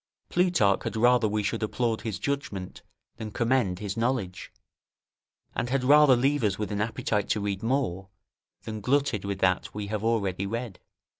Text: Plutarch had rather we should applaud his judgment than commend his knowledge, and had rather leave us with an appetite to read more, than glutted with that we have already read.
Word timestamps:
Plutarch 0.29 0.83
had 0.83 0.95
rather 0.95 1.27
we 1.29 1.43
should 1.43 1.61
applaud 1.61 2.01
his 2.01 2.17
judgment 2.17 2.81
than 3.17 3.29
commend 3.29 3.77
his 3.77 3.95
knowledge, 3.95 4.51
and 5.53 5.69
had 5.69 5.83
rather 5.83 6.15
leave 6.15 6.43
us 6.43 6.57
with 6.57 6.71
an 6.71 6.81
appetite 6.81 7.29
to 7.29 7.39
read 7.39 7.61
more, 7.61 8.09
than 8.63 8.81
glutted 8.81 9.25
with 9.25 9.37
that 9.41 9.75
we 9.75 9.85
have 9.93 10.03
already 10.03 10.47
read. 10.47 10.79